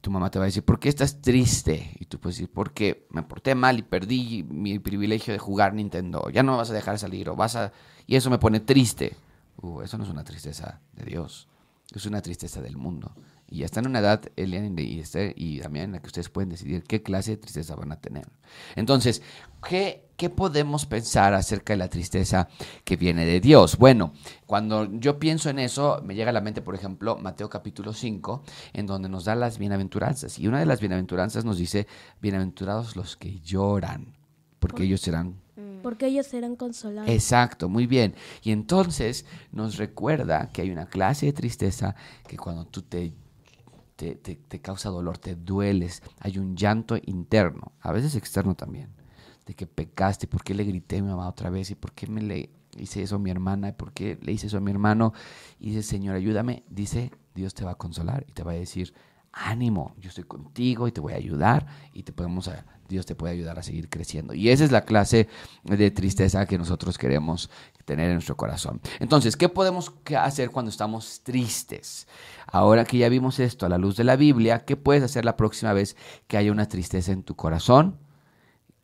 tu 0.00 0.10
mamá 0.10 0.30
te 0.30 0.38
va 0.38 0.46
a 0.46 0.48
decir, 0.48 0.64
¿por 0.64 0.80
qué 0.80 0.88
estás 0.88 1.20
triste? 1.20 1.98
Y 2.00 2.06
tú 2.06 2.18
puedes 2.18 2.38
decir, 2.38 2.50
porque 2.50 3.06
me 3.10 3.22
porté 3.22 3.54
mal 3.54 3.78
y 3.78 3.82
perdí 3.82 4.44
mi 4.44 4.78
privilegio 4.78 5.34
de 5.34 5.38
jugar 5.38 5.74
Nintendo, 5.74 6.30
ya 6.30 6.42
no 6.42 6.52
me 6.52 6.58
vas 6.58 6.70
a 6.70 6.74
dejar 6.74 6.98
salir, 6.98 7.28
o 7.28 7.36
vas 7.36 7.56
a... 7.56 7.74
Y 8.06 8.16
eso 8.16 8.30
me 8.30 8.38
pone 8.38 8.60
triste. 8.60 9.16
Uh, 9.60 9.82
eso 9.82 9.98
no 9.98 10.04
es 10.04 10.10
una 10.10 10.24
tristeza 10.24 10.80
de 10.94 11.04
Dios, 11.04 11.46
es 11.94 12.06
una 12.06 12.22
tristeza 12.22 12.62
del 12.62 12.78
mundo. 12.78 13.14
Y 13.52 13.58
ya 13.58 13.66
están 13.66 13.84
en 13.84 13.90
una 13.90 13.98
edad, 13.98 14.22
Elian 14.36 14.78
y 14.78 15.00
Esther 15.00 15.34
y 15.36 15.58
Damián, 15.58 15.86
en 15.86 15.92
la 15.92 16.00
que 16.00 16.06
ustedes 16.06 16.30
pueden 16.30 16.48
decidir 16.48 16.82
qué 16.84 17.02
clase 17.02 17.32
de 17.32 17.36
tristeza 17.36 17.76
van 17.76 17.92
a 17.92 18.00
tener. 18.00 18.26
Entonces, 18.76 19.20
¿qué, 19.68 20.08
¿qué 20.16 20.30
podemos 20.30 20.86
pensar 20.86 21.34
acerca 21.34 21.74
de 21.74 21.76
la 21.76 21.88
tristeza 21.88 22.48
que 22.84 22.96
viene 22.96 23.26
de 23.26 23.40
Dios? 23.40 23.76
Bueno, 23.76 24.14
cuando 24.46 24.90
yo 24.98 25.18
pienso 25.18 25.50
en 25.50 25.58
eso, 25.58 26.00
me 26.02 26.14
llega 26.14 26.30
a 26.30 26.32
la 26.32 26.40
mente, 26.40 26.62
por 26.62 26.74
ejemplo, 26.74 27.18
Mateo 27.18 27.50
capítulo 27.50 27.92
5, 27.92 28.42
en 28.72 28.86
donde 28.86 29.10
nos 29.10 29.26
da 29.26 29.34
las 29.34 29.58
bienaventuranzas. 29.58 30.38
Y 30.38 30.48
una 30.48 30.58
de 30.58 30.66
las 30.66 30.80
bienaventuranzas 30.80 31.44
nos 31.44 31.58
dice, 31.58 31.86
bienaventurados 32.22 32.96
los 32.96 33.18
que 33.18 33.40
lloran, 33.40 34.14
porque 34.60 34.84
ellos 34.84 35.02
serán 35.02 35.42
Porque 35.82 36.06
ellos 36.06 36.26
serán 36.26 36.56
consolados. 36.56 37.10
Exacto, 37.10 37.68
muy 37.68 37.86
bien. 37.86 38.14
Y 38.42 38.52
entonces 38.52 39.26
nos 39.50 39.76
recuerda 39.76 40.50
que 40.52 40.62
hay 40.62 40.70
una 40.70 40.86
clase 40.86 41.26
de 41.26 41.32
tristeza 41.32 41.94
que 42.26 42.38
cuando 42.38 42.64
tú 42.64 42.82
te, 42.82 43.12
te, 43.96 44.14
te- 44.16 44.36
te 44.36 44.60
causa 44.60 44.88
dolor, 44.90 45.18
te 45.18 45.34
dueles, 45.36 46.02
hay 46.20 46.38
un 46.38 46.56
llanto 46.56 46.96
interno, 47.06 47.72
a 47.80 47.92
veces 47.92 48.14
externo 48.16 48.54
también, 48.54 48.90
de 49.46 49.54
que 49.54 49.66
pecaste, 49.66 50.26
¿por 50.26 50.42
qué 50.44 50.54
le 50.54 50.64
grité 50.64 50.98
a 50.98 51.02
mi 51.02 51.08
mamá 51.08 51.28
otra 51.28 51.50
vez? 51.50 51.70
¿Y 51.70 51.74
por 51.74 51.92
qué 51.92 52.06
me 52.06 52.22
le 52.22 52.50
hice 52.76 53.02
eso 53.02 53.16
a 53.16 53.18
mi 53.18 53.30
hermana? 53.30 53.68
¿Y 53.70 53.72
por 53.72 53.92
qué 53.92 54.18
le 54.22 54.32
hice 54.32 54.46
eso 54.46 54.58
a 54.58 54.60
mi 54.60 54.70
hermano? 54.70 55.12
Y 55.58 55.70
dice, 55.70 55.82
Señor, 55.82 56.14
ayúdame. 56.16 56.64
Dice, 56.68 57.10
Dios 57.34 57.54
te 57.54 57.64
va 57.64 57.72
a 57.72 57.74
consolar 57.76 58.24
y 58.28 58.32
te 58.32 58.42
va 58.44 58.52
a 58.52 58.54
decir, 58.54 58.94
ánimo, 59.32 59.94
yo 59.98 60.08
estoy 60.10 60.24
contigo 60.24 60.86
y 60.88 60.92
te 60.92 61.00
voy 61.00 61.14
a 61.14 61.16
ayudar 61.16 61.66
y 61.92 62.02
te 62.02 62.12
podemos 62.12 62.50
Dios 62.88 63.06
te 63.06 63.14
puede 63.14 63.32
ayudar 63.32 63.58
a 63.58 63.62
seguir 63.62 63.88
creciendo. 63.88 64.34
Y 64.34 64.50
esa 64.50 64.64
es 64.64 64.70
la 64.70 64.84
clase 64.84 65.26
de 65.64 65.90
tristeza 65.90 66.44
que 66.44 66.58
nosotros 66.58 66.98
queremos 66.98 67.48
tener 67.86 68.08
en 68.08 68.14
nuestro 68.16 68.36
corazón. 68.36 68.82
Entonces, 69.00 69.34
¿qué 69.36 69.48
podemos 69.48 69.94
hacer 70.18 70.50
cuando 70.50 70.68
estamos 70.70 71.22
tristes? 71.22 72.06
Ahora 72.46 72.84
que 72.84 72.98
ya 72.98 73.08
vimos 73.08 73.38
esto 73.38 73.64
a 73.64 73.70
la 73.70 73.78
luz 73.78 73.96
de 73.96 74.04
la 74.04 74.16
Biblia, 74.16 74.66
¿qué 74.66 74.76
puedes 74.76 75.02
hacer 75.02 75.24
la 75.24 75.36
próxima 75.36 75.72
vez 75.72 75.96
que 76.26 76.36
haya 76.36 76.52
una 76.52 76.68
tristeza 76.68 77.12
en 77.12 77.22
tu 77.22 77.34
corazón? 77.34 77.98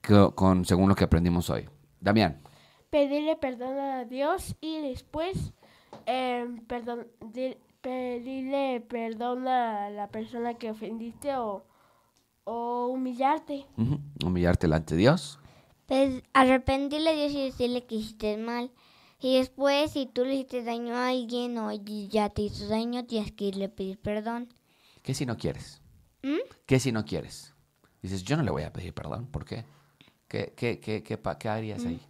Co- 0.03 0.35
con, 0.35 0.65
según 0.65 0.89
lo 0.89 0.95
que 0.95 1.05
aprendimos 1.05 1.51
hoy. 1.51 1.69
Damián. 2.01 2.41
Pedirle 2.89 3.37
perdón 3.37 3.79
a 3.79 4.05
Dios 4.07 4.57
y 4.63 4.81
después 4.81 5.53
eh, 6.07 6.47
perdón, 6.67 7.09
pedirle 7.81 8.81
perdón 8.81 9.47
a 9.49 9.91
la 9.91 10.09
persona 10.09 10.55
que 10.55 10.71
ofendiste 10.71 11.37
o, 11.37 11.65
o 12.45 12.87
humillarte. 12.87 13.67
Ujú. 13.77 14.01
Humillarte 14.25 14.67
delante 14.67 14.95
de 14.95 15.01
Dios. 15.01 15.39
Pues 15.87 16.23
arrepentirle 16.35 17.11
a 17.11 17.15
Dios 17.15 17.33
y 17.33 17.45
decirle 17.45 17.87
que 17.87 17.97
hiciste 17.97 18.37
mal. 18.37 18.71
Y 19.21 19.39
después, 19.39 19.93
si 19.93 20.07
tú 20.07 20.25
le 20.25 20.35
hiciste 20.35 20.63
daño 20.63 20.95
a 20.95 21.09
alguien 21.09 21.59
o 21.59 21.73
ya 21.73 22.29
te 22.29 22.43
hizo 22.43 22.69
daño, 22.69 23.05
tienes 23.05 23.33
que 23.33 23.47
irle 23.47 23.65
a 23.65 23.75
pedir 23.75 23.99
perdón. 23.99 24.53
¿Qué 25.03 25.15
si 25.15 25.27
no 25.27 25.37
quieres? 25.37 25.81
¿Mm? 26.23 26.37
¿Qué 26.67 26.79
si 26.79 26.93
no 26.93 27.05
quieres? 27.05 27.55
Dices, 28.03 28.23
yo 28.23 28.37
no 28.37 28.43
le 28.43 28.51
voy 28.51 28.63
a 28.63 28.73
pedir 28.73 28.93
perdón. 28.95 29.27
¿Por 29.27 29.45
qué? 29.45 29.65
¿Qué, 30.29 30.53
qué, 30.55 30.79
qué, 30.79 31.03
qué, 31.03 31.19
qué 31.39 31.49
harías 31.49 31.85
ahí? 31.85 32.01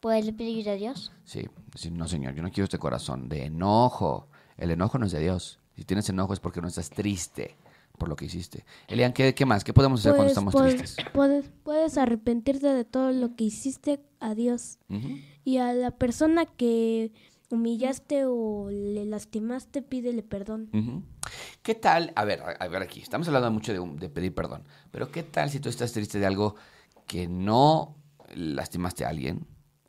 Puedes 0.00 0.32
pedir 0.32 0.68
a 0.70 0.74
Dios. 0.74 1.12
Sí, 1.24 1.46
decir, 1.72 1.92
no, 1.92 2.08
señor, 2.08 2.34
yo 2.34 2.42
no 2.42 2.50
quiero 2.50 2.64
este 2.64 2.78
corazón 2.78 3.28
de 3.28 3.44
enojo. 3.44 4.28
El 4.56 4.70
enojo 4.70 4.98
no 4.98 5.06
es 5.06 5.12
de 5.12 5.20
Dios. 5.20 5.58
Si 5.76 5.84
tienes 5.84 6.08
enojo 6.08 6.32
es 6.32 6.40
porque 6.40 6.60
no 6.60 6.68
estás 6.68 6.90
triste 6.90 7.56
por 7.96 8.08
lo 8.08 8.16
que 8.16 8.26
hiciste. 8.26 8.64
Elian, 8.88 9.12
¿qué, 9.12 9.34
qué 9.34 9.46
más? 9.46 9.64
¿Qué 9.64 9.72
podemos 9.72 10.00
hacer 10.00 10.12
cuando 10.12 10.28
estamos 10.28 10.54
tristes? 10.54 10.96
Puedes, 11.12 11.46
puedes 11.62 11.98
arrepentirte 11.98 12.68
de 12.68 12.84
todo 12.84 13.12
lo 13.12 13.34
que 13.36 13.44
hiciste 13.44 14.00
a 14.20 14.34
Dios. 14.34 14.78
Y 15.44 15.58
a 15.58 15.72
la 15.72 15.90
persona 15.90 16.46
que 16.46 17.12
humillaste 17.50 18.24
o 18.26 18.68
le 18.70 19.04
lastimaste, 19.06 19.82
pídele 19.82 20.22
perdón. 20.22 21.04
¿Qué 21.62 21.74
tal? 21.74 22.12
A 22.16 22.24
ver, 22.24 22.42
a, 22.42 22.68
ver 22.68 22.82
aquí, 22.82 23.00
estamos 23.00 23.26
hablando 23.28 23.50
mucho 23.50 23.72
de 23.72 24.08
pedir 24.08 24.34
perdón, 24.34 24.64
pero 24.90 25.10
¿qué 25.10 25.22
tal 25.22 25.50
si 25.50 25.60
tú 25.60 25.68
estás 25.68 25.92
triste 25.92 26.18
de 26.18 26.26
algo 26.26 26.56
que 27.06 27.28
no 27.28 27.96
lastimaste 28.34 29.04
a 29.04 29.10
alguien 29.10 29.46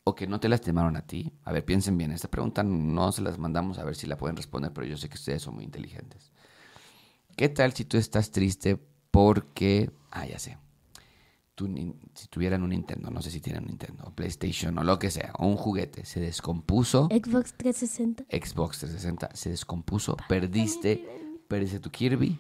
o 0.07 0.15
que 0.15 0.25
no 0.25 0.39
te 0.39 0.47
lastimaron 0.47 0.95
a 0.95 1.01
ti? 1.01 1.33
A 1.43 1.51
ver, 1.51 1.65
piensen 1.65 1.97
bien, 1.97 2.11
esta 2.11 2.29
pregunta 2.29 2.63
no 2.63 3.11
se 3.11 3.21
las 3.21 3.37
mandamos 3.37 3.77
a 3.77 3.83
ver 3.83 3.95
si 3.95 4.07
la 4.07 4.15
pueden 4.15 4.37
responder, 4.37 4.71
pero 4.71 4.87
yo 4.87 4.95
sé 4.95 5.09
que 5.09 5.15
ustedes 5.15 5.41
son 5.41 5.55
muy 5.55 5.65
inteligentes. 5.65 6.31
¿Qué 7.35 7.49
tal 7.49 7.73
si 7.73 7.83
tú 7.83 7.97
estás 7.97 8.31
triste 8.31 8.79
porque, 9.11 9.91
ah, 10.11 10.25
ya 10.25 10.39
sé, 10.39 10.57
tú, 11.55 11.67
si 12.13 12.27
tuvieran 12.29 12.63
un 12.63 12.69
Nintendo, 12.69 13.11
no 13.11 13.21
sé 13.21 13.31
si 13.31 13.41
tienen 13.41 13.63
un 13.63 13.67
Nintendo, 13.67 14.05
o 14.05 14.11
PlayStation 14.11 14.77
o 14.77 14.83
lo 14.83 14.97
que 14.97 15.11
sea, 15.11 15.33
o 15.37 15.45
un 15.45 15.57
juguete, 15.57 16.05
se 16.05 16.21
descompuso. 16.21 17.09
Xbox 17.11 17.53
360. 17.57 18.23
Xbox 18.31 18.79
360 18.79 19.29
se 19.33 19.49
descompuso, 19.49 20.15
perdiste, 20.29 21.03
perdiste 21.49 21.81
tu 21.81 21.91
Kirby, 21.91 22.39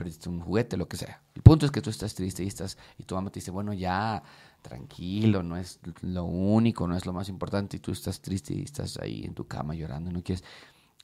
perdiste 0.00 0.30
un 0.30 0.40
juguete, 0.40 0.78
lo 0.78 0.88
que 0.88 0.96
sea. 0.96 1.20
El 1.34 1.42
punto 1.42 1.66
es 1.66 1.72
que 1.72 1.82
tú 1.82 1.90
estás 1.90 2.14
triste 2.14 2.42
y 2.42 2.46
estás 2.46 2.78
y 2.96 3.02
tu 3.04 3.14
mamá 3.14 3.28
te 3.30 3.40
dice, 3.40 3.50
bueno, 3.50 3.74
ya, 3.74 4.22
tranquilo, 4.62 5.42
no 5.42 5.58
es 5.58 5.78
lo 6.00 6.24
único, 6.24 6.88
no 6.88 6.96
es 6.96 7.04
lo 7.04 7.12
más 7.12 7.28
importante 7.28 7.76
y 7.76 7.80
tú 7.80 7.92
estás 7.92 8.22
triste 8.22 8.54
y 8.54 8.62
estás 8.62 8.96
ahí 8.96 9.24
en 9.26 9.34
tu 9.34 9.46
cama 9.46 9.74
llorando 9.74 10.10
y 10.10 10.14
no 10.14 10.22
quieres. 10.22 10.42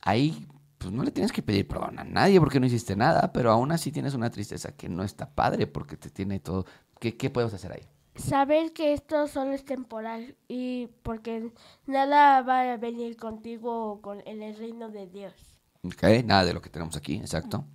Ahí 0.00 0.46
pues 0.78 0.92
no 0.92 1.02
le 1.02 1.10
tienes 1.10 1.30
que 1.30 1.42
pedir 1.42 1.68
perdón 1.68 1.98
a 1.98 2.04
nadie 2.04 2.40
porque 2.40 2.58
no 2.58 2.64
hiciste 2.64 2.96
nada, 2.96 3.32
pero 3.34 3.50
aún 3.50 3.70
así 3.70 3.92
tienes 3.92 4.14
una 4.14 4.30
tristeza 4.30 4.72
que 4.72 4.88
no 4.88 5.02
está 5.02 5.28
padre 5.28 5.66
porque 5.66 5.98
te 5.98 6.08
tiene 6.08 6.40
todo. 6.40 6.64
¿Qué, 6.98 7.18
qué 7.18 7.28
podemos 7.28 7.52
hacer 7.52 7.72
ahí? 7.72 7.86
Saber 8.14 8.72
que 8.72 8.94
esto 8.94 9.28
solo 9.28 9.52
es 9.52 9.66
temporal 9.66 10.36
y 10.48 10.88
porque 11.02 11.52
nada 11.84 12.40
va 12.40 12.72
a 12.72 12.76
venir 12.78 13.18
contigo 13.18 14.00
con, 14.00 14.22
en 14.26 14.42
el 14.42 14.56
reino 14.56 14.88
de 14.88 15.06
Dios. 15.06 15.34
¿Ok? 15.82 16.02
Nada 16.24 16.46
de 16.46 16.54
lo 16.54 16.62
que 16.62 16.70
tenemos 16.70 16.96
aquí, 16.96 17.16
exacto. 17.16 17.66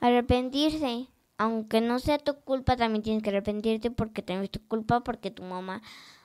Arrepentirse. 0.00 1.08
Aunque 1.38 1.80
no 1.80 1.98
sea 1.98 2.18
tu 2.18 2.34
culpa, 2.40 2.76
también 2.76 3.02
tienes 3.02 3.22
que 3.22 3.30
arrepentirte 3.30 3.90
porque 3.90 4.22
también 4.22 4.44
es 4.44 4.50
tu 4.50 4.60
culpa, 4.66 5.00
porque 5.00 5.30
tu 5.30 5.42
mamá 5.42 5.80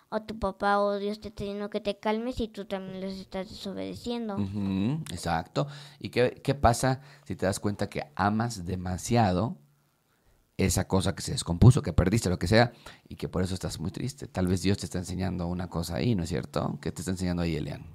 o 0.10 0.22
tu 0.22 0.38
papá 0.38 0.80
o 0.80 0.98
Dios 0.98 1.20
te 1.20 1.30
está 1.30 1.44
diciendo 1.44 1.70
que 1.70 1.82
te 1.82 1.98
calmes 1.98 2.40
y 2.40 2.48
tú 2.48 2.66
también 2.66 3.02
los 3.02 3.14
estás 3.14 3.50
desobedeciendo. 3.50 4.38
Exacto. 5.12 5.68
¿Y 6.00 6.10
qué, 6.10 6.42
qué 6.44 6.56
pasa 6.56 7.02
si 7.26 7.36
te 7.36 7.46
das 7.46 7.60
cuenta 7.60 7.90
que 7.90 8.04
amas 8.16 8.66
demasiado 8.66 9.58
esa 10.58 10.88
cosa 10.88 11.16
que 11.16 11.22
se 11.22 11.34
descompuso, 11.34 11.82
que 11.82 11.92
perdiste, 11.92 12.30
lo 12.30 12.40
que 12.40 12.48
sea, 12.48 12.72
y 13.10 13.16
que 13.16 13.28
por 13.28 13.44
eso 13.44 13.54
estás 13.54 13.80
muy 13.80 13.92
triste? 13.92 14.28
Tal 14.28 14.48
vez 14.48 14.62
Dios 14.62 14.78
te 14.78 14.86
está 14.86 15.00
enseñando 15.00 15.48
una 15.48 15.70
cosa 15.70 15.96
ahí, 15.96 16.16
¿no 16.16 16.24
es 16.24 16.30
cierto? 16.30 16.78
¿Qué 16.82 16.92
te 16.92 17.02
está 17.02 17.12
enseñando 17.12 17.44
ahí, 17.44 17.56
Elian? 17.56 17.86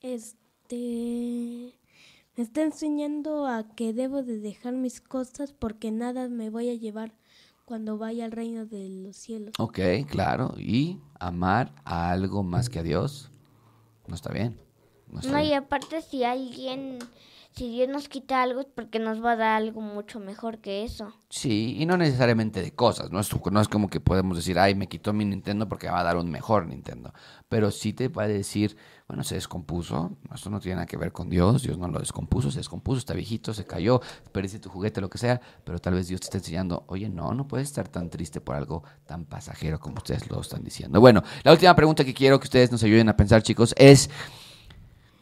Este 0.00 1.67
me 2.38 2.44
está 2.44 2.62
enseñando 2.62 3.48
a 3.48 3.64
que 3.74 3.92
debo 3.92 4.22
de 4.22 4.38
dejar 4.38 4.72
mis 4.72 5.00
cosas 5.00 5.52
porque 5.52 5.90
nada 5.90 6.28
me 6.28 6.50
voy 6.50 6.70
a 6.70 6.74
llevar 6.74 7.12
cuando 7.64 7.98
vaya 7.98 8.24
al 8.26 8.30
reino 8.30 8.64
de 8.64 8.88
los 8.88 9.16
cielos. 9.16 9.54
Ok, 9.58 9.80
claro. 10.08 10.54
¿Y 10.56 11.00
amar 11.18 11.74
a 11.84 12.12
algo 12.12 12.44
más 12.44 12.70
que 12.70 12.78
a 12.78 12.84
Dios? 12.84 13.32
No 14.06 14.14
está 14.14 14.30
bien. 14.30 14.56
No 15.10 15.18
está 15.18 15.32
No, 15.32 15.42
y 15.42 15.52
aparte 15.52 16.00
si 16.00 16.22
alguien, 16.22 17.00
si 17.58 17.68
Dios 17.68 17.88
nos 17.88 18.08
quita 18.08 18.40
algo 18.40 18.60
es 18.60 18.66
porque 18.72 19.00
nos 19.00 19.22
va 19.22 19.32
a 19.32 19.36
dar 19.36 19.56
algo 19.56 19.80
mucho 19.80 20.20
mejor 20.20 20.58
que 20.58 20.84
eso. 20.84 21.12
Sí, 21.28 21.74
y 21.76 21.86
no 21.86 21.96
necesariamente 21.96 22.62
de 22.62 22.70
cosas, 22.70 23.10
no 23.10 23.18
es, 23.18 23.28
no 23.50 23.60
es 23.60 23.66
como 23.66 23.90
que 23.90 23.98
podemos 23.98 24.36
decir, 24.36 24.60
ay, 24.60 24.76
me 24.76 24.86
quitó 24.86 25.12
mi 25.12 25.24
Nintendo 25.24 25.68
porque 25.68 25.90
va 25.90 25.98
a 25.98 26.04
dar 26.04 26.18
un 26.18 26.30
mejor 26.30 26.68
Nintendo, 26.68 27.12
pero 27.48 27.72
sí 27.72 27.92
te 27.92 28.06
va 28.06 28.22
a 28.22 28.28
decir, 28.28 28.76
bueno, 29.08 29.24
se 29.24 29.34
descompuso, 29.34 30.16
eso 30.32 30.50
no 30.50 30.60
tiene 30.60 30.76
nada 30.76 30.86
que 30.86 30.96
ver 30.96 31.10
con 31.10 31.28
Dios, 31.28 31.64
Dios 31.64 31.78
no 31.78 31.88
lo 31.88 31.98
descompuso, 31.98 32.52
se 32.52 32.58
descompuso, 32.58 32.98
está 33.00 33.12
viejito, 33.12 33.52
se 33.52 33.66
cayó, 33.66 34.00
perdiste 34.30 34.60
tu 34.60 34.68
juguete, 34.68 35.00
lo 35.00 35.10
que 35.10 35.18
sea, 35.18 35.40
pero 35.64 35.80
tal 35.80 35.94
vez 35.94 36.06
Dios 36.06 36.20
te 36.20 36.26
está 36.26 36.38
enseñando, 36.38 36.84
oye, 36.86 37.08
no, 37.08 37.34
no 37.34 37.48
puedes 37.48 37.66
estar 37.66 37.88
tan 37.88 38.08
triste 38.08 38.40
por 38.40 38.54
algo 38.54 38.84
tan 39.04 39.24
pasajero 39.24 39.80
como 39.80 39.96
ustedes 39.96 40.30
lo 40.30 40.40
están 40.40 40.62
diciendo. 40.62 41.00
Bueno, 41.00 41.24
la 41.42 41.50
última 41.50 41.74
pregunta 41.74 42.04
que 42.04 42.14
quiero 42.14 42.38
que 42.38 42.44
ustedes 42.44 42.70
nos 42.70 42.84
ayuden 42.84 43.08
a 43.08 43.16
pensar, 43.16 43.42
chicos, 43.42 43.74
es... 43.76 44.08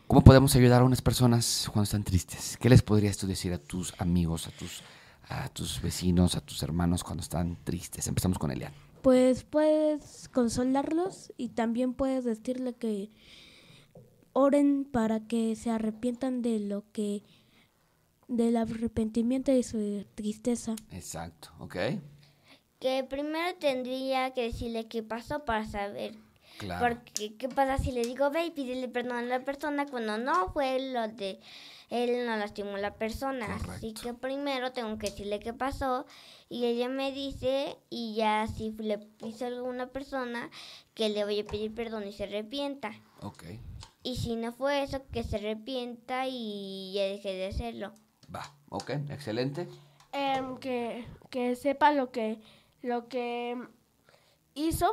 ¿Cómo 0.07 0.23
podemos 0.23 0.55
ayudar 0.55 0.83
a 0.83 0.85
unas 0.85 1.03
personas 1.03 1.69
cuando 1.73 1.83
están 1.83 2.05
tristes? 2.05 2.57
¿Qué 2.59 2.69
les 2.69 2.81
podrías 2.81 3.17
tú 3.17 3.27
decir 3.27 3.53
a 3.53 3.59
tus 3.59 3.93
amigos, 4.01 4.47
a 4.47 4.53
tus, 4.53 4.83
a 5.29 5.49
tus 5.49 5.83
vecinos, 5.83 6.37
a 6.37 6.41
tus 6.41 6.63
hermanos 6.63 7.03
cuando 7.03 7.23
están 7.23 7.59
tristes? 7.65 8.07
Empezamos 8.07 8.39
con 8.39 8.53
Elian. 8.53 8.73
Pues 9.03 9.43
puedes 9.43 10.29
consolarlos 10.29 11.33
y 11.37 11.49
también 11.49 11.93
puedes 11.93 12.25
decirle 12.25 12.75
que 12.75 13.11
oren 14.33 14.85
para 14.85 15.27
que 15.27 15.57
se 15.57 15.71
arrepientan 15.71 16.41
de 16.41 16.61
lo 16.61 16.85
que 16.93 17.25
del 18.29 18.57
arrepentimiento 18.57 19.51
y 19.51 19.65
su 19.65 20.07
tristeza. 20.15 20.77
Exacto, 20.93 21.49
¿ok? 21.59 21.77
Que 22.79 23.03
primero 23.03 23.59
tendría 23.59 24.33
que 24.35 24.43
decirle 24.43 24.87
qué 24.87 25.03
pasó 25.03 25.45
para 25.45 25.67
saber. 25.67 26.15
Claro. 26.59 26.87
Porque, 26.97 27.37
¿qué 27.37 27.49
pasa 27.49 27.77
si 27.79 27.93
le 27.93 28.03
digo, 28.03 28.31
ve 28.31 28.47
y 28.47 28.51
pídele 28.51 28.89
perdón 28.89 29.17
a 29.19 29.23
la 29.23 29.41
persona 29.45 29.87
cuando 29.87 30.17
no 30.19 30.49
fue 30.53 30.79
lo 30.93 31.07
de 31.09 31.39
él 31.91 32.27
no 32.27 32.37
lastimó 32.37 32.77
a 32.77 32.79
la 32.79 32.95
persona? 32.95 33.47
Así 33.69 33.93
que 33.93 34.15
primero 34.15 34.73
tengo 34.73 34.97
que 34.99 35.11
decirle 35.11 35.39
qué 35.41 35.53
pasó 35.53 36.07
y 36.49 36.65
ella 36.65 36.89
me 36.89 37.13
dice 37.13 37.77
y 37.91 38.15
ya 38.15 38.47
si 38.47 38.71
le 38.73 39.01
hizo 39.25 39.45
a 39.45 39.49
alguna 39.49 39.89
persona 39.89 40.51
que 40.95 41.09
le 41.09 41.25
voy 41.25 41.41
a 41.41 41.45
pedir 41.45 41.75
perdón 41.75 42.07
y 42.07 42.13
se 42.13 42.25
arrepienta. 42.25 42.93
Ok, 43.23 43.45
Y 44.03 44.17
si 44.17 44.37
no 44.37 44.53
fue 44.53 44.83
eso, 44.83 45.03
que 45.13 45.25
se 45.25 45.37
arrepienta 45.37 46.27
y 46.29 46.93
ya 46.95 47.03
deje 47.03 47.35
de 47.35 47.47
hacerlo. 47.49 47.93
va, 48.35 48.55
ok, 48.71 48.91
excelente. 49.11 49.69
Em, 50.13 50.57
que, 50.59 51.05
que 51.31 51.55
sepa 51.57 51.93
lo 51.93 52.11
que, 52.11 52.39
lo 52.83 53.09
que 53.09 53.57
hizo, 54.55 54.91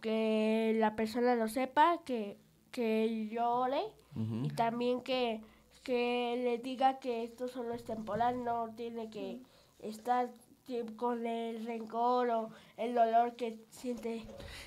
que 0.00 0.74
la 0.78 0.96
persona 0.96 1.34
lo 1.34 1.48
sepa, 1.48 2.00
que, 2.04 2.38
que 2.70 3.28
llore 3.30 3.82
y 4.14 4.48
también 4.50 5.02
que, 5.02 5.40
que 5.82 6.40
le 6.42 6.58
diga 6.58 6.98
que 6.98 7.24
esto 7.24 7.48
solo 7.48 7.74
es 7.74 7.84
temporal, 7.84 8.44
no 8.44 8.74
tiene 8.76 9.10
que 9.10 9.40
estar 9.80 10.30
con 10.96 11.26
el 11.26 11.64
rencor 11.66 12.30
o 12.30 12.50
el 12.76 12.94
dolor 12.94 13.36
que 13.36 13.58
siente. 13.70 14.24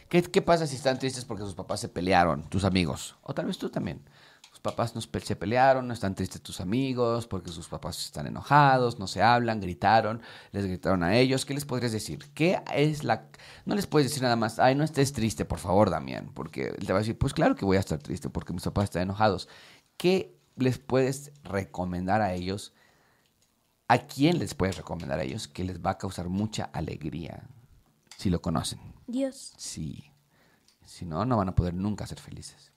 ¿Qué, 0.09 0.21
¿Qué 0.21 0.41
pasa 0.41 0.67
si 0.67 0.75
están 0.75 0.99
tristes 0.99 1.25
porque 1.25 1.43
sus 1.43 1.55
papás 1.55 1.79
se 1.79 1.89
pelearon, 1.89 2.43
tus 2.49 2.63
amigos? 2.63 3.17
O 3.23 3.33
tal 3.33 3.45
vez 3.45 3.57
tú 3.57 3.69
también. 3.69 4.01
Papás 4.65 4.95
nos 4.95 5.05
pe- 5.05 5.19
se 5.21 5.35
pelearon, 5.35 5.87
no 5.87 5.93
están 5.93 6.15
tristes 6.15 6.41
tus 6.41 6.59
amigos 6.59 7.27
porque 7.27 7.51
sus 7.51 7.67
papás 7.67 8.03
están 8.03 8.25
enojados, 8.25 8.97
no 8.97 9.05
se 9.05 9.21
hablan, 9.21 9.61
gritaron, 9.61 10.21
les 10.51 10.65
gritaron 10.65 11.03
a 11.03 11.15
ellos. 11.15 11.45
¿Qué 11.45 11.53
les 11.53 11.65
podrías 11.65 11.91
decir? 11.91 12.31
¿Qué 12.33 12.59
es 12.73 13.03
la...? 13.03 13.29
No 13.65 13.75
les 13.75 13.85
puedes 13.85 14.07
decir 14.09 14.23
nada 14.23 14.35
más, 14.35 14.57
ay, 14.57 14.73
no 14.73 14.83
estés 14.83 15.13
triste, 15.13 15.45
por 15.45 15.59
favor, 15.59 15.91
Damián, 15.91 16.31
porque 16.33 16.69
él 16.77 16.85
te 16.87 16.93
va 16.93 16.97
a 16.99 17.01
decir, 17.03 17.15
pues 17.17 17.33
claro 17.33 17.55
que 17.55 17.63
voy 17.63 17.77
a 17.77 17.79
estar 17.79 17.99
triste 17.99 18.27
porque 18.29 18.53
mis 18.53 18.63
papás 18.63 18.85
están 18.85 19.03
enojados. 19.03 19.47
¿Qué 19.97 20.35
les 20.55 20.79
puedes 20.79 21.31
recomendar 21.43 22.21
a 22.21 22.33
ellos? 22.33 22.73
¿A 23.87 23.99
quién 23.99 24.39
les 24.39 24.55
puedes 24.55 24.77
recomendar 24.77 25.19
a 25.19 25.23
ellos 25.23 25.47
que 25.47 25.63
les 25.63 25.79
va 25.79 25.91
a 25.91 25.97
causar 25.99 26.27
mucha 26.27 26.63
alegría 26.73 27.43
si 28.17 28.31
lo 28.31 28.41
conocen? 28.41 28.79
Dios. 29.05 29.53
Sí. 29.57 30.11
Si 30.83 31.05
no, 31.05 31.23
no 31.25 31.37
van 31.37 31.49
a 31.49 31.55
poder 31.55 31.75
nunca 31.75 32.07
ser 32.07 32.19
felices. 32.19 32.71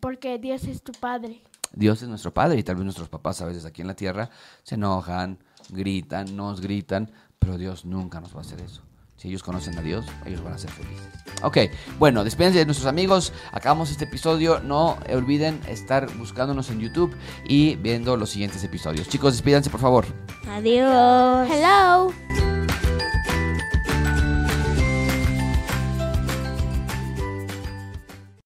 Porque 0.00 0.38
Dios 0.38 0.64
es 0.64 0.82
tu 0.82 0.92
Padre. 0.92 1.42
Dios 1.72 2.02
es 2.02 2.08
nuestro 2.08 2.32
Padre 2.32 2.58
y 2.58 2.62
tal 2.62 2.76
vez 2.76 2.84
nuestros 2.84 3.08
papás 3.08 3.40
a 3.40 3.46
veces 3.46 3.64
aquí 3.64 3.82
en 3.82 3.88
la 3.88 3.94
tierra 3.94 4.30
se 4.62 4.76
enojan, 4.76 5.38
gritan, 5.68 6.34
nos 6.36 6.60
gritan, 6.60 7.10
pero 7.38 7.58
Dios 7.58 7.84
nunca 7.84 8.20
nos 8.20 8.34
va 8.34 8.38
a 8.38 8.42
hacer 8.42 8.60
eso. 8.60 8.82
Si 9.16 9.26
ellos 9.26 9.42
conocen 9.42 9.76
a 9.76 9.82
Dios, 9.82 10.06
ellos 10.26 10.44
van 10.44 10.52
a 10.54 10.58
ser 10.58 10.70
felices. 10.70 11.08
Ok, 11.42 11.58
bueno, 11.98 12.22
despídense 12.22 12.58
de 12.60 12.66
nuestros 12.66 12.86
amigos. 12.86 13.32
Acabamos 13.50 13.90
este 13.90 14.04
episodio. 14.04 14.60
No 14.60 14.96
olviden 15.12 15.60
estar 15.66 16.08
buscándonos 16.16 16.70
en 16.70 16.78
YouTube 16.78 17.16
y 17.44 17.74
viendo 17.76 18.16
los 18.16 18.30
siguientes 18.30 18.62
episodios. 18.62 19.08
Chicos, 19.08 19.32
despídanse 19.32 19.70
por 19.70 19.80
favor. 19.80 20.06
Adiós. 20.48 21.48
Hello. 21.50 22.12